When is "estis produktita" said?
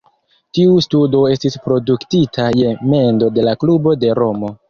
1.33-2.47